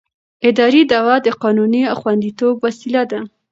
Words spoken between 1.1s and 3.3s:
د قانوني خوندیتوب وسیله ده.